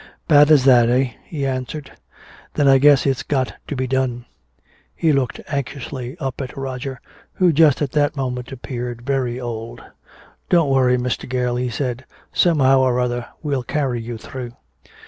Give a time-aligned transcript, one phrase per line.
[0.27, 1.91] "Bad as that, eh," he answered.
[2.55, 4.25] "Then I guess it's got to be done."
[4.95, 6.99] He looked anxiously up at Roger,
[7.33, 9.83] who just at that moment appeared very old.
[10.49, 11.29] "Don't worry, Mr.
[11.29, 12.05] Gale," he said.
[12.33, 14.53] "Somehow or other we'll carry you through."